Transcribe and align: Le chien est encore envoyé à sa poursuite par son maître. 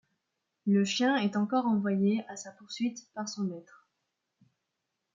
Le 0.65 0.83
chien 0.83 1.17
est 1.17 1.35
encore 1.37 1.67
envoyé 1.67 2.25
à 2.27 2.35
sa 2.35 2.51
poursuite 2.53 3.07
par 3.13 3.29
son 3.29 3.43
maître. 3.43 3.87